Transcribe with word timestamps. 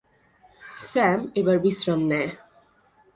Sam 0.81 1.19
এবার 1.35 1.57
বিশ্রাম 1.59 2.01
নেয়। 2.07 2.29